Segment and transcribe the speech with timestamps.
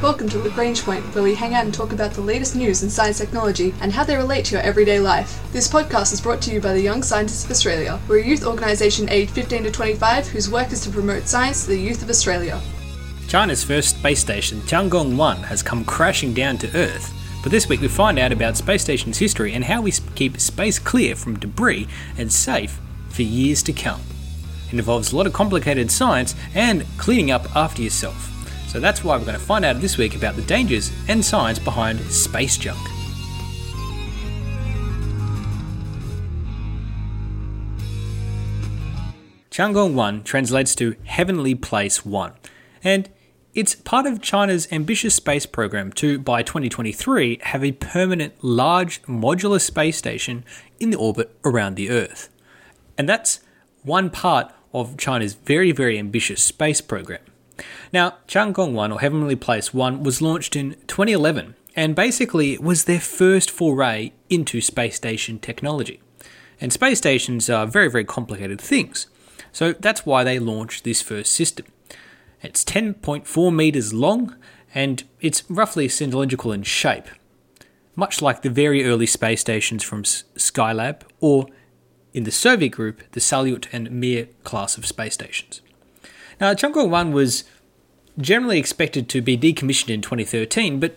[0.00, 2.88] Welcome to Lagrange Point, where we hang out and talk about the latest news in
[2.88, 5.42] science technology and how they relate to your everyday life.
[5.52, 7.98] This podcast is brought to you by the Young Scientists of Australia.
[8.06, 11.70] We're a youth organisation aged 15 to 25 whose work is to promote science to
[11.70, 12.60] the youth of Australia.
[13.26, 17.12] China's first space station, Tiangong 1, has come crashing down to Earth.
[17.42, 20.78] But this week we find out about space station's history and how we keep space
[20.78, 22.78] clear from debris and safe
[23.08, 24.02] for years to come.
[24.68, 28.37] It involves a lot of complicated science and cleaning up after yourself.
[28.68, 31.58] So that's why we're going to find out this week about the dangers and science
[31.58, 32.78] behind space junk.
[39.50, 42.32] Tiangong 1 translates to Heavenly Place 1,
[42.84, 43.08] and
[43.54, 49.60] it's part of China's ambitious space program to, by 2023, have a permanent large modular
[49.60, 50.44] space station
[50.78, 52.28] in the orbit around the Earth.
[52.96, 53.40] And that's
[53.82, 57.20] one part of China's very, very ambitious space program.
[57.92, 63.00] Now, Tiangong 1 or Heavenly Place 1 was launched in 2011 and basically was their
[63.00, 66.00] first foray into space station technology.
[66.60, 69.06] And space stations are very, very complicated things.
[69.52, 71.66] So that's why they launched this first system.
[72.42, 74.36] It's 10.4 meters long
[74.74, 77.06] and it's roughly cylindrical in shape,
[77.96, 81.46] much like the very early space stations from Skylab or
[82.12, 85.62] in the Soviet group, the Salyut and Mir class of space stations.
[86.40, 87.44] Now, Tiangong 1 was
[88.18, 90.96] generally expected to be decommissioned in 2013, but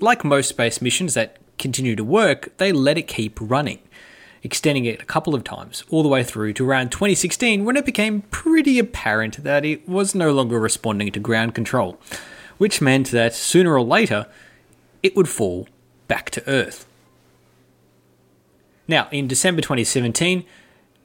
[0.00, 3.78] like most space missions that continue to work, they let it keep running
[4.46, 7.84] extending it a couple of times, all the way through to around 2016 when it
[7.84, 11.98] became pretty apparent that it was no longer responding to ground control,
[12.56, 14.26] which meant that sooner or later
[15.02, 15.68] it would fall
[16.06, 16.86] back to Earth.
[18.86, 20.44] Now, in December 2017,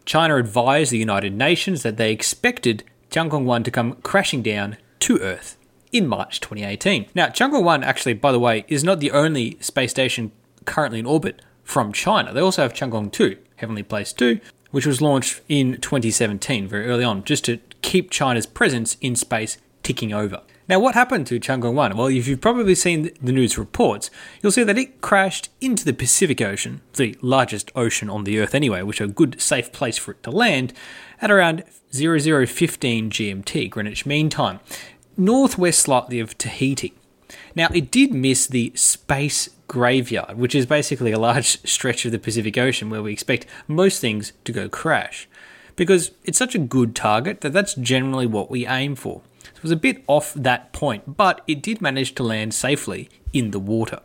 [0.05, 5.19] China advised the United Nations that they expected Tiangong 1 to come crashing down to
[5.19, 5.57] Earth
[5.91, 7.07] in March 2018.
[7.13, 10.31] Now, Tiangong 1 actually, by the way, is not the only space station
[10.63, 12.33] currently in orbit from China.
[12.33, 14.39] They also have Tiangong 2, Heavenly Place 2,
[14.71, 19.57] which was launched in 2017, very early on, just to keep China's presence in space
[19.83, 20.41] ticking over.
[20.69, 21.97] Now, what happened to Tiangong 1?
[21.97, 24.09] Well, if you've probably seen the news reports,
[24.41, 28.55] you'll see that it crashed into the Pacific Ocean, the largest ocean on the Earth
[28.55, 30.73] anyway, which is a good, safe place for it to land,
[31.19, 31.63] at around
[31.94, 34.59] 0015 GMT, Greenwich Mean Time,
[35.17, 36.94] northwest slightly of Tahiti.
[37.55, 42.19] Now, it did miss the space graveyard, which is basically a large stretch of the
[42.19, 45.27] Pacific Ocean where we expect most things to go crash.
[45.75, 49.21] Because it's such a good target that that's generally what we aim for.
[49.61, 53.51] It was a bit off that point, but it did manage to land safely in
[53.51, 53.99] the water.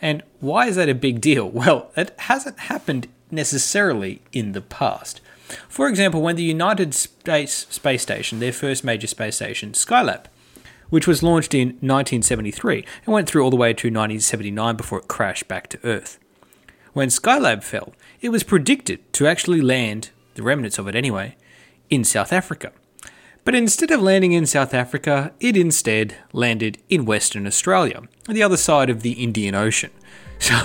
[0.00, 1.50] And why is that a big deal?
[1.50, 5.20] Well, it hasn't happened necessarily in the past.
[5.68, 10.26] For example, when the United States Space Station, their first major space station, Skylab,
[10.88, 15.08] which was launched in 1973 and went through all the way to 1979 before it
[15.08, 16.20] crashed back to Earth.
[16.92, 21.34] When Skylab fell, it was predicted to actually land, the remnants of it anyway,
[21.90, 22.70] in South Africa.
[23.44, 28.42] But instead of landing in South Africa, it instead landed in Western Australia, on the
[28.42, 29.90] other side of the Indian Ocean.
[30.42, 30.56] So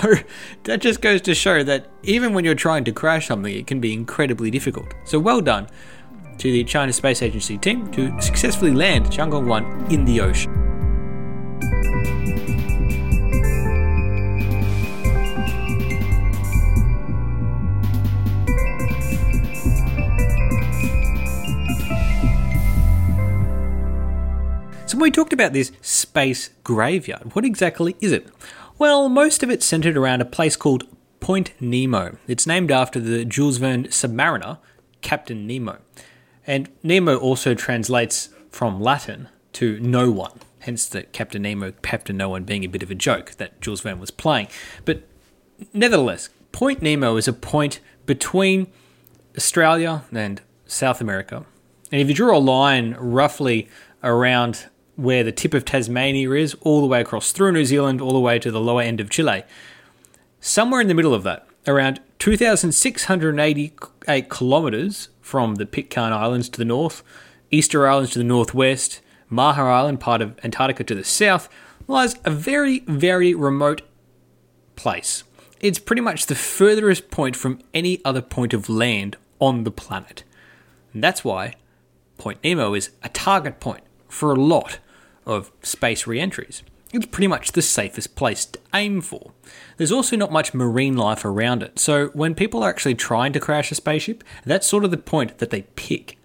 [0.64, 3.78] that just goes to show that even when you're trying to crash something, it can
[3.78, 4.92] be incredibly difficult.
[5.04, 5.68] So well done
[6.38, 10.68] to the China Space Agency team to successfully land Tiangong 1 in the ocean.
[24.98, 28.26] When we talked about this space graveyard, what exactly is it?
[28.78, 30.88] Well, most of it's centered around a place called
[31.20, 32.16] Point Nemo.
[32.26, 34.58] It's named after the Jules Verne submariner,
[35.00, 35.78] Captain Nemo.
[36.48, 42.30] And Nemo also translates from Latin to no one, hence the Captain Nemo, Captain No
[42.30, 44.48] One being a bit of a joke that Jules Verne was playing.
[44.84, 45.04] But
[45.72, 48.66] nevertheless, Point Nemo is a point between
[49.36, 51.46] Australia and South America.
[51.92, 53.68] And if you draw a line roughly
[54.02, 54.66] around
[54.98, 58.18] where the tip of Tasmania is, all the way across through New Zealand, all the
[58.18, 59.44] way to the lower end of Chile,
[60.40, 66.64] somewhere in the middle of that, around 2,688 kilometres from the Pitcairn Islands to the
[66.64, 67.04] north,
[67.52, 69.00] Easter Islands to the northwest,
[69.30, 71.48] Maher Island, part of Antarctica to the south,
[71.86, 73.82] lies a very, very remote
[74.74, 75.22] place.
[75.60, 80.24] It's pretty much the furthest point from any other point of land on the planet.
[80.92, 81.54] And that's why
[82.16, 84.80] Point Nemo is a target point for a lot
[85.28, 89.32] of space re entries it's pretty much the safest place to aim for.
[89.76, 93.40] There's also not much marine life around it, so when people are actually trying to
[93.40, 96.16] crash a spaceship, that's sort of the point that they pick.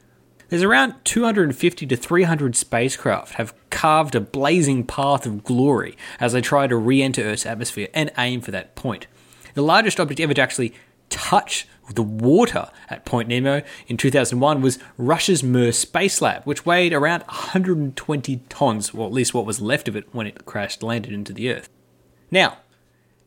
[0.49, 6.41] There's around 250 to 300 spacecraft have carved a blazing path of glory as they
[6.41, 9.07] try to re-enter Earth's atmosphere and aim for that point.
[9.55, 10.73] The largest object ever to actually
[11.13, 16.93] touch the water at Point Nemo in 2001 was Russia's Mir Space Lab, which weighed
[16.93, 21.13] around 120 tons, or at least what was left of it when it crashed landed
[21.13, 21.69] into the Earth.
[22.31, 22.57] Now,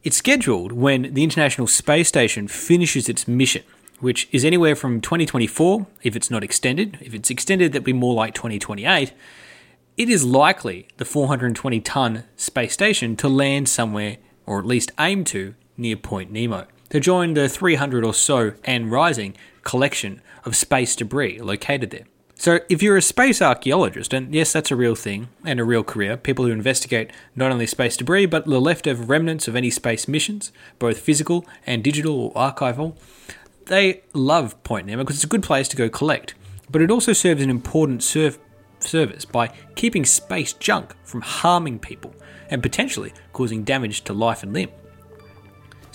[0.03, 3.62] it's scheduled when the International Space Station finishes its mission,
[4.00, 6.99] which is anywhere from 2024, if it's not extended.
[7.00, 9.12] If it's extended, that'd be more like 2028.
[9.97, 15.25] It is likely the 420 ton space station to land somewhere, or at least aim
[15.25, 20.94] to, near Point Nemo to join the 300 or so and rising collection of space
[20.97, 22.05] debris located there.
[22.38, 25.83] So, if you're a space archaeologist, and yes, that's a real thing and a real
[25.83, 30.06] career, people who investigate not only space debris but the leftover remnants of any space
[30.06, 32.94] missions, both physical and digital or archival,
[33.67, 36.35] they love Point Nemo because it's a good place to go collect.
[36.71, 38.38] But it also serves an important serv-
[38.81, 42.15] service by keeping space junk from harming people
[42.50, 44.71] and potentially causing damage to life and limb.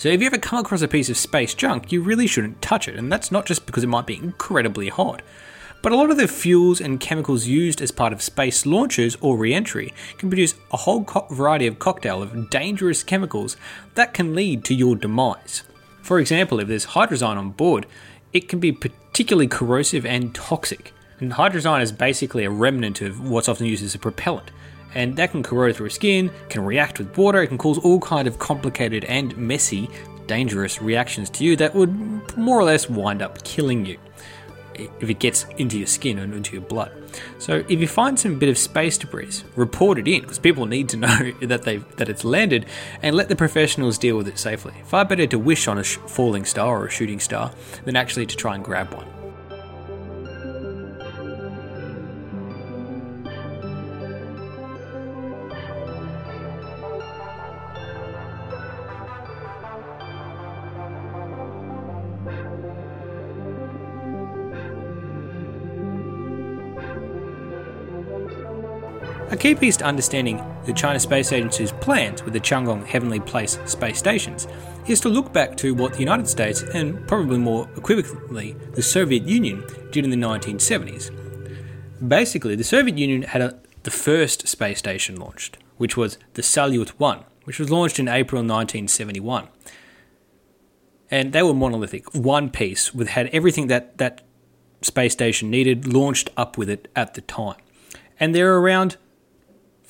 [0.02, 2.88] So if you ever come across a piece of space junk, you really shouldn't touch
[2.88, 5.22] it, and that's not just because it might be incredibly hot.
[5.80, 9.36] But a lot of the fuels and chemicals used as part of space launches or
[9.36, 13.56] re entry can produce a whole co- variety of cocktail of dangerous chemicals
[13.94, 15.62] that can lead to your demise.
[16.00, 17.86] For example, if there's hydrazine on board,
[18.32, 20.92] it can be particularly corrosive and toxic.
[21.20, 24.50] And hydrazine is basically a remnant of what's often used as a propellant
[24.94, 28.28] and that can corrode through skin, can react with water, it can cause all kind
[28.28, 29.88] of complicated and messy,
[30.26, 33.98] dangerous reactions to you that would more or less wind up killing you
[34.74, 36.92] if it gets into your skin and into your blood.
[37.38, 40.88] So if you find some bit of space debris, report it in because people need
[40.90, 42.66] to know that they that it's landed,
[43.02, 44.74] and let the professionals deal with it safely.
[44.84, 47.52] Far better to wish on a sh- falling star or a shooting star
[47.84, 49.21] than actually to try and grab one.
[69.32, 73.58] A key piece to understanding the China Space Agency's plans with the Tiangong Heavenly Place
[73.64, 74.46] space stations
[74.86, 79.22] is to look back to what the United States, and probably more equivocally, the Soviet
[79.22, 81.10] Union, did in the 1970s.
[82.06, 86.90] Basically, the Soviet Union had a, the first space station launched, which was the Salyut
[86.90, 89.48] 1, which was launched in April 1971.
[91.10, 94.20] And they were monolithic, one piece, with had everything that that
[94.82, 97.56] space station needed launched up with it at the time.
[98.20, 98.98] And there are around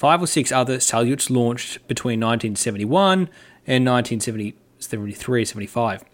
[0.03, 3.31] five or six other Salyuts launched between 1971
[3.69, 6.05] and 1973 75.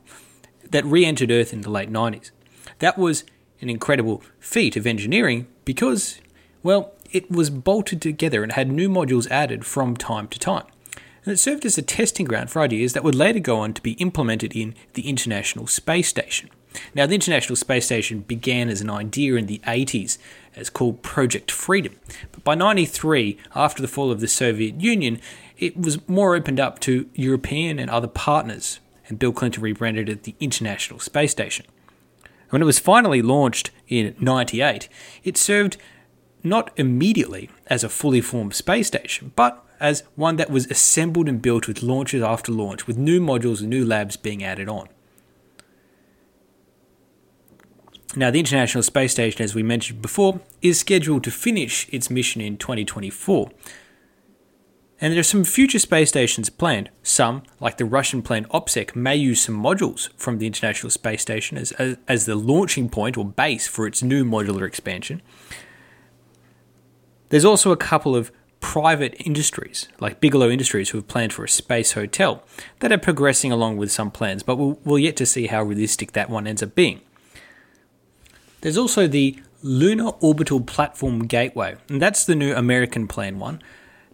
[0.71, 2.31] that re entered Earth in the late 90s.
[2.79, 3.25] That was
[3.61, 6.21] an incredible feat of engineering because,
[6.63, 10.65] well, it was bolted together and had new modules added from time to time.
[11.25, 13.81] And it served as a testing ground for ideas that would later go on to
[13.81, 16.49] be implemented in the International Space Station.
[16.94, 20.18] Now, the International Space Station began as an idea in the 80s
[20.56, 21.95] as called Project Freedom.
[22.31, 25.19] But by 93, after the fall of the Soviet Union,
[25.59, 30.23] it was more opened up to European and other partners, and Bill Clinton rebranded it
[30.23, 31.66] the International Space Station.
[32.49, 34.89] When it was finally launched in 98,
[35.23, 35.78] it served
[36.42, 41.42] not immediately as a fully formed space station, but as one that was assembled and
[41.42, 44.87] built with launches after launch, with new modules and new labs being added on.
[48.16, 52.42] Now, the International Space Station, as we mentioned before, is scheduled to finish its mission
[52.42, 53.51] in 2024.
[55.01, 56.89] And there are some future space stations planned.
[57.03, 61.57] Some, like the Russian plane OPSEK, may use some modules from the International Space Station
[61.57, 65.21] as, as, as the launching point or base for its new modular expansion.
[67.29, 71.49] There's also a couple of private industries, like Bigelow Industries, who have planned for a
[71.49, 72.44] space hotel,
[72.79, 76.11] that are progressing along with some plans, but we'll, we'll yet to see how realistic
[76.11, 76.99] that one ends up being.
[78.61, 83.61] There's also the Lunar Orbital Platform Gateway, and that's the new American plan one.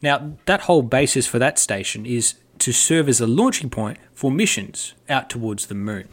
[0.02, 4.32] Now, that whole basis for that station is to serve as a launching point for
[4.32, 6.08] missions out towards the moon.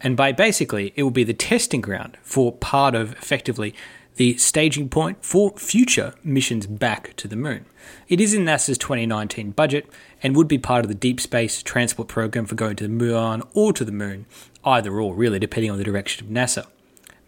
[0.00, 3.74] And by basically, it will be the testing ground for part of effectively
[4.16, 7.66] the staging point for future missions back to the moon.
[8.08, 9.86] It is in NASA's 2019 budget
[10.22, 13.42] and would be part of the Deep Space Transport Program for going to the moon
[13.52, 14.26] or to the moon,
[14.64, 16.66] either or, really, depending on the direction of NASA.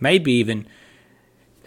[0.00, 0.66] Maybe even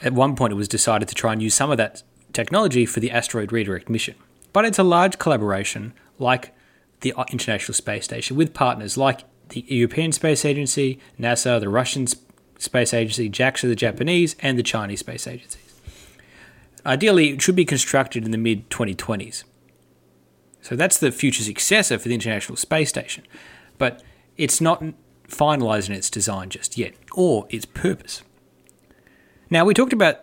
[0.01, 2.01] at one point it was decided to try and use some of that
[2.33, 4.15] technology for the asteroid redirect mission.
[4.53, 6.53] But it's a large collaboration, like
[7.01, 12.07] the uh, International Space Station, with partners like the European Space Agency, NASA, the Russian
[12.57, 15.81] Space Agency, JAXA, the Japanese, and the Chinese Space Agencies.
[16.85, 19.43] Ideally, it should be constructed in the mid 2020s.
[20.61, 23.25] So that's the future successor for the International Space Station,
[23.77, 24.03] but
[24.38, 24.83] it's not
[25.27, 28.21] finalised in its design just yet, or its purpose.
[29.50, 30.21] Now, we talked about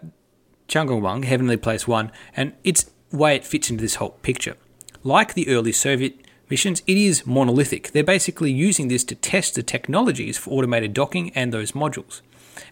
[0.68, 4.56] Tiangong-1, Heavenly Place 1, and its way it fits into this whole picture.
[5.02, 7.92] Like the early Soviet missions, it is monolithic.
[7.92, 12.20] They're basically using this to test the technologies for automated docking and those modules.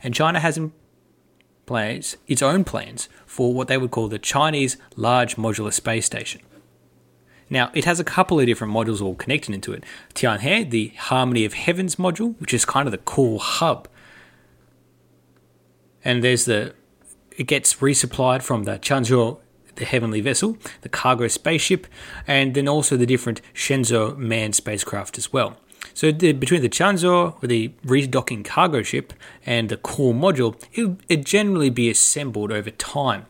[0.02, 0.72] And China has in
[1.64, 6.42] place its own plans for what they would call the Chinese Large Modular Space Station.
[7.48, 9.84] Now, it has a couple of different modules all connected into it.
[10.14, 13.88] Tianhe, the Harmony of Heavens module, which is kind of the core hub.
[16.04, 16.74] And there's the
[17.36, 19.38] it gets resupplied from the Changzhou
[19.76, 21.86] the heavenly vessel, the cargo spaceship,
[22.26, 25.58] and then also the different Shenzhou manned spacecraft as well.
[25.94, 29.12] So the, between the Changzhou, the redocking cargo ship,
[29.44, 30.60] and the core module,
[31.08, 33.26] it generally be assembled over time.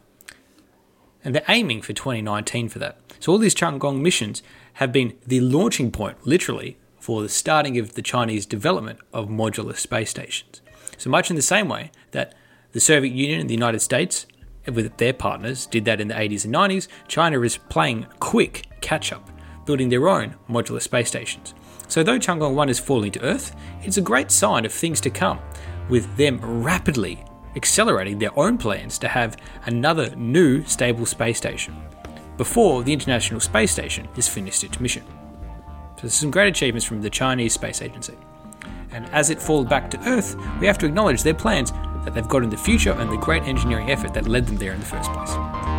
[1.24, 2.98] And they're aiming for 2019 for that.
[3.20, 4.42] So all these Tiangong missions
[4.74, 9.76] have been the launching point, literally, for the starting of the Chinese development of modular
[9.76, 10.60] space stations.
[10.96, 12.34] So much in the same way that
[12.76, 14.26] the Soviet Union and the United States
[14.70, 19.14] with their partners did that in the 80s and 90s, China is playing quick catch
[19.14, 19.30] up,
[19.64, 21.54] building their own modular space stations.
[21.88, 25.08] So, though Tiangong 1 is falling to Earth, it's a great sign of things to
[25.08, 25.38] come,
[25.88, 31.74] with them rapidly accelerating their own plans to have another new stable space station
[32.36, 35.04] before the International Space Station is finished its mission.
[35.98, 38.18] So, some great achievements from the Chinese Space Agency.
[38.90, 41.72] And as it falls back to Earth, we have to acknowledge their plans
[42.06, 44.72] that they've got in the future and the great engineering effort that led them there
[44.72, 45.75] in the first place.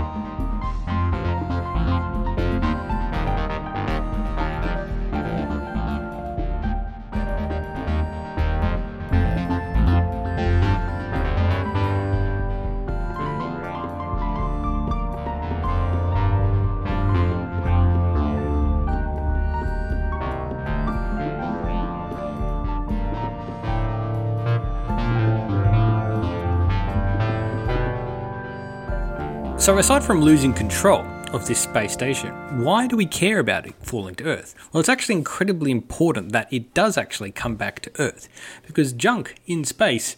[29.67, 31.01] So, aside from losing control
[31.33, 32.31] of this space station,
[32.63, 34.55] why do we care about it falling to Earth?
[34.71, 38.29] Well, it's actually incredibly important that it does actually come back to Earth,
[38.65, 40.15] because junk in space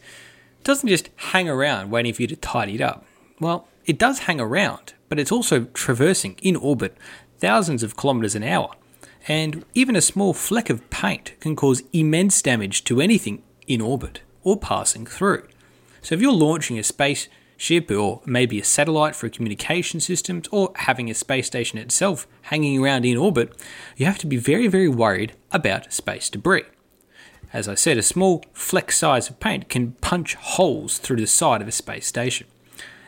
[0.64, 3.04] doesn't just hang around waiting for you to tidy it up.
[3.40, 6.96] Well, it does hang around, but it's also traversing in orbit
[7.40, 8.76] thousands of kilometers an hour.
[9.28, 14.22] And even a small fleck of paint can cause immense damage to anything in orbit
[14.44, 15.48] or passing through.
[16.04, 17.28] So if you're launching a space
[17.60, 22.82] ship or maybe a satellite for communication systems or having a space station itself hanging
[22.82, 23.54] around in orbit,
[23.98, 26.64] you have to be very, very worried about space debris.
[27.52, 31.62] As I said, a small fleck size of paint can punch holes through the side
[31.62, 32.48] of a space station.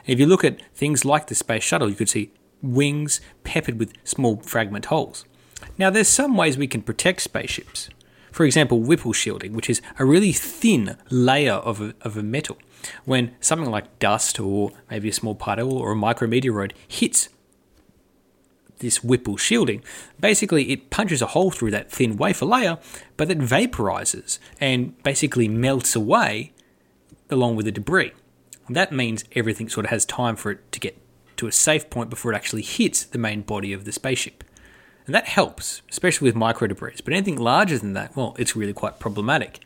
[0.05, 3.93] If you look at things like the space shuttle, you could see wings peppered with
[4.03, 5.25] small fragment holes.
[5.77, 7.89] Now, there's some ways we can protect spaceships.
[8.31, 12.58] For example, whipple shielding, which is a really thin layer of a, of a metal.
[13.06, 17.30] When something like dust or maybe a small particle or a micrometeoroid hits
[18.80, 19.84] this whipple shielding,
[20.20, 22.80] basically it punches a hole through that thin wafer layer,
[23.18, 26.52] but it vaporizes and basically melts away
[27.30, 28.12] along with the debris.
[28.70, 30.98] That means everything sort of has time for it to get
[31.38, 34.44] to a safe point before it actually hits the main body of the spaceship.
[35.06, 36.98] And that helps, especially with micro debris.
[37.04, 39.60] But anything larger than that, well, it's really quite problematic.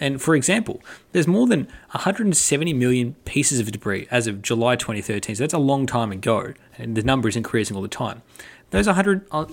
[0.00, 0.82] And for example,
[1.12, 5.36] there's more than 170 million pieces of debris as of July 2013.
[5.36, 8.22] So that's a long time ago, and the number is increasing all the time.
[8.70, 9.26] Those 100.
[9.30, 9.46] Uh,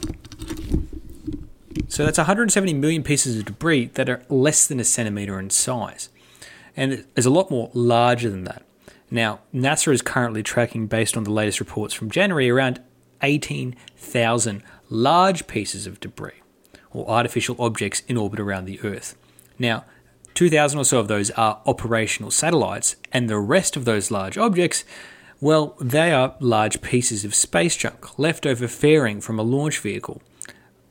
[1.87, 6.09] so that's 170 million pieces of debris that are less than a centimeter in size.
[6.75, 8.63] And there's a lot more larger than that.
[9.09, 12.81] Now, NASA is currently tracking, based on the latest reports from January, around
[13.21, 16.41] 18,000 large pieces of debris
[16.91, 19.17] or artificial objects in orbit around the Earth.
[19.59, 19.85] Now,
[20.33, 24.83] 2,000 or so of those are operational satellites, and the rest of those large objects,
[25.39, 30.21] well, they are large pieces of space junk leftover fairing from a launch vehicle,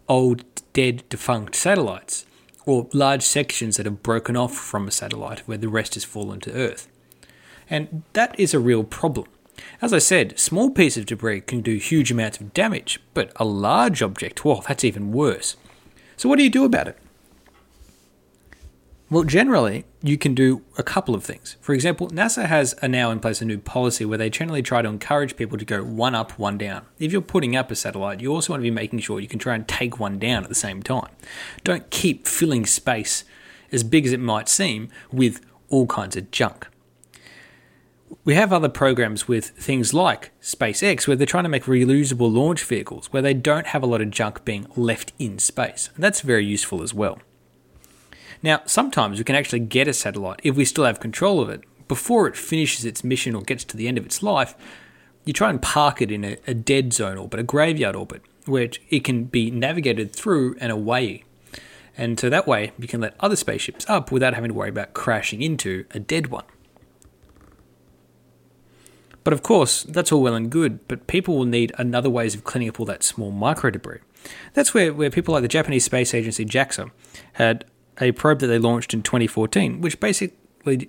[0.09, 2.27] old, dead, defunct satellites,
[2.67, 6.41] or large sections that have broken off from a satellite where the rest has fallen
[6.41, 6.89] to Earth.
[7.69, 9.29] And that is a real problem.
[9.81, 13.45] As I said, small pieces of debris can do huge amounts of damage, but a
[13.45, 15.57] large object, well, that's even worse.
[16.17, 16.99] So, what do you do about it?
[19.13, 21.57] Well, generally, you can do a couple of things.
[21.61, 24.83] For example, NASA has a now in place a new policy where they generally try
[24.83, 26.87] to encourage people to go one up, one down.
[27.01, 29.41] If you're putting up a satellite, you also want to be making sure you can
[29.41, 31.11] try and take one down at the same time.
[31.65, 33.25] Don't keep filling space,
[33.73, 36.69] as big as it might seem, with all kinds of junk.
[38.25, 42.63] We have other programs with things like SpaceX where they're trying to make reusable launch
[42.63, 45.91] vehicles where they don't have a lot of junk being left in space.
[45.97, 47.19] And that's very useful as well.
[48.43, 51.63] Now, sometimes we can actually get a satellite if we still have control of it.
[51.89, 54.55] Before it finishes its mission or gets to the end of its life,
[55.25, 58.71] you try and park it in a, a dead zone orbit, a graveyard orbit, where
[58.89, 61.25] it can be navigated through and away.
[61.97, 64.95] And so that way you can let other spaceships up without having to worry about
[64.95, 66.45] crashing into a dead one.
[69.23, 72.45] But of course, that's all well and good, but people will need another ways of
[72.45, 73.99] cleaning up all that small micro debris.
[74.55, 76.91] That's where, where people like the Japanese space agency JAXA
[77.35, 77.65] had
[78.01, 80.37] a probe that they launched in 2014, which basically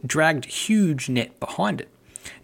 [0.05, 1.89] dragged huge net behind it.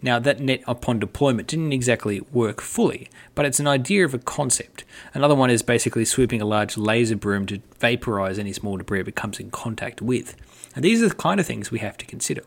[0.02, 4.18] Now, that net upon deployment didn't exactly work fully, but it's an idea of a
[4.18, 4.84] concept.
[5.14, 9.14] Another one is basically swooping a large laser broom to vaporize any small debris it
[9.14, 10.36] comes in contact with.
[10.74, 12.42] And these are the kind of things we have to consider.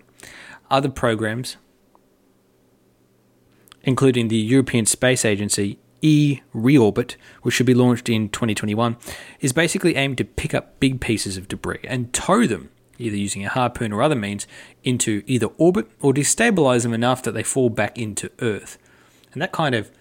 [0.70, 1.58] Other programs,
[3.84, 8.98] including the European Space Agency, E Reorbit, which should be launched in 2021,
[9.40, 13.46] is basically aimed to pick up big pieces of debris and tow them, either using
[13.46, 14.48] a harpoon or other means,
[14.84, 18.78] into either orbit or destabilize them enough that they fall back into Earth.
[19.34, 19.92] And that kind of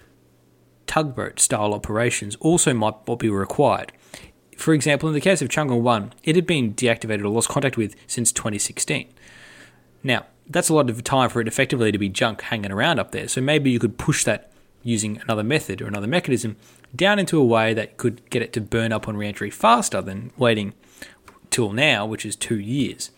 [0.87, 3.93] tugboat style operations also might be required.
[4.57, 7.77] For example, in the case of Chang'e 1, it had been deactivated or lost contact
[7.77, 9.09] with since 2016.
[10.03, 13.13] Now, that's a lot of time for it effectively to be junk hanging around up
[13.13, 14.50] there, so maybe you could push that
[14.83, 16.57] using another method or another mechanism
[16.95, 20.33] down into a way that could get it to burn up on reentry faster than
[20.37, 20.73] waiting
[21.51, 23.11] till now, which is two years.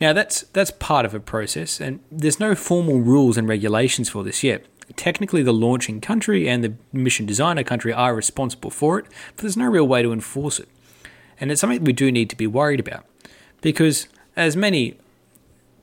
[0.00, 4.22] Now that's that's part of a process, and there's no formal rules and regulations for
[4.24, 4.66] this yet.
[4.94, 9.56] Technically, the launching country and the mission designer country are responsible for it, but there's
[9.56, 10.68] no real way to enforce it.
[11.40, 13.04] And it's something we do need to be worried about,
[13.62, 14.98] because as many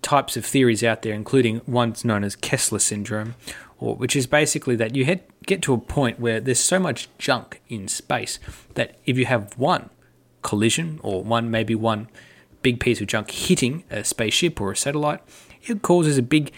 [0.03, 3.35] types of theories out there, including ones known as Kessler syndrome,
[3.79, 7.61] or which is basically that you get to a point where there's so much junk
[7.67, 8.39] in space
[8.75, 9.89] that if you have one
[10.41, 12.07] collision or one maybe one
[12.61, 15.21] big piece of junk hitting a spaceship or a satellite,
[15.63, 16.51] it causes a big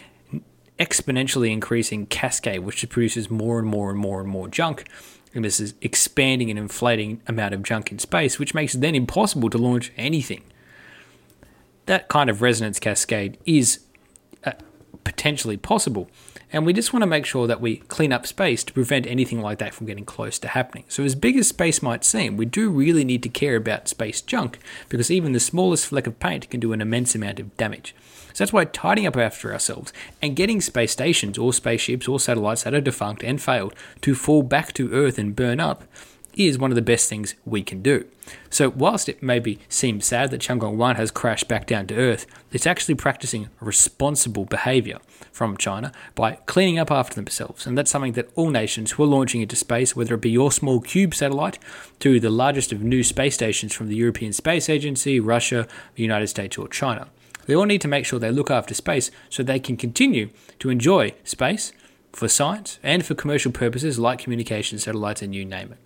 [0.79, 4.86] exponentially increasing cascade which produces more and more and more and more junk.
[5.34, 8.95] And this is expanding and inflating amount of junk in space, which makes it then
[8.95, 10.43] impossible to launch anything.
[11.86, 13.80] That kind of resonance cascade is
[14.43, 14.54] uh,
[15.04, 16.10] potentially possible.
[16.52, 19.41] And we just want to make sure that we clean up space to prevent anything
[19.41, 20.86] like that from getting close to happening.
[20.88, 24.21] So, as big as space might seem, we do really need to care about space
[24.21, 27.95] junk because even the smallest fleck of paint can do an immense amount of damage.
[28.34, 32.63] So, that's why tidying up after ourselves and getting space stations or spaceships or satellites
[32.63, 35.84] that are defunct and failed to fall back to Earth and burn up
[36.36, 38.06] is one of the best things we can do.
[38.50, 42.26] So, whilst it maybe seems sad that Chang'e 1 has crashed back down to Earth,
[42.52, 45.00] it's actually practicing responsible behaviour
[45.32, 47.67] from China by cleaning up after themselves.
[47.67, 50.52] And that's something that all nations who are launching into space, whether it be your
[50.52, 51.60] small cube satellite
[52.00, 56.28] to the largest of new space stations from the European Space Agency, Russia, the United
[56.28, 57.08] States, or China,
[57.45, 60.69] they all need to make sure they look after space so they can continue to
[60.69, 61.74] enjoy space
[62.12, 65.78] for science and for commercial purposes like communication satellites and you name it.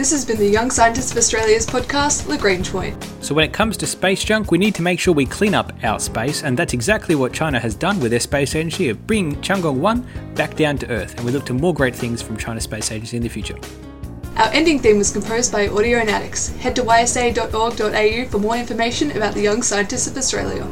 [0.00, 2.96] This has been the Young Scientists of Australia's podcast, Lagrange Point.
[3.20, 5.74] So, when it comes to space junk, we need to make sure we clean up
[5.82, 9.36] our space, and that's exactly what China has done with their space agency of bringing
[9.42, 11.14] Chang'e 1 back down to Earth.
[11.16, 13.58] And we look to more great things from China's space agency in the future.
[14.36, 16.56] Our ending theme was composed by Audionautics.
[16.56, 20.66] Head to ysa.org.au for more information about the Young Scientists of Australia.